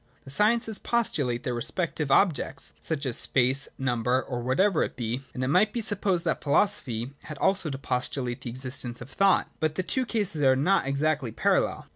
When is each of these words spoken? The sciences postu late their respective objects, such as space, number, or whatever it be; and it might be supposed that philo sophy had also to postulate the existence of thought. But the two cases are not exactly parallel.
The 0.23 0.31
sciences 0.31 0.79
postu 0.79 1.23
late 1.27 1.43
their 1.43 1.53
respective 1.53 2.09
objects, 2.09 2.73
such 2.81 3.05
as 3.05 3.19
space, 3.19 3.67
number, 3.77 4.19
or 4.23 4.41
whatever 4.41 4.81
it 4.81 4.95
be; 4.95 5.21
and 5.35 5.43
it 5.43 5.47
might 5.47 5.71
be 5.71 5.79
supposed 5.79 6.25
that 6.25 6.43
philo 6.43 6.65
sophy 6.65 7.11
had 7.25 7.37
also 7.37 7.69
to 7.69 7.77
postulate 7.77 8.41
the 8.41 8.49
existence 8.49 8.99
of 9.01 9.11
thought. 9.11 9.51
But 9.59 9.75
the 9.75 9.83
two 9.83 10.07
cases 10.07 10.41
are 10.41 10.55
not 10.55 10.87
exactly 10.87 11.29
parallel. 11.31 11.85